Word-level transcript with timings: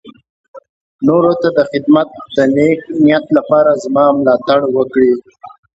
نورو 1.07 1.33
ته 1.41 1.47
د 1.57 1.59
خدمت 1.71 2.07
د 2.35 2.37
نېک 2.55 2.79
نيت 3.03 3.25
لپاره 3.37 3.71
زما 3.83 4.05
ملاتړ 4.17 4.59
وکړي. 4.77 5.11